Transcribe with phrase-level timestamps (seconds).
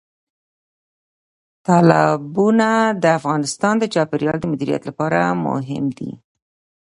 [1.65, 2.69] تالابونه
[3.03, 6.11] د افغانستان د چاپیریال د مدیریت لپاره مهم دي.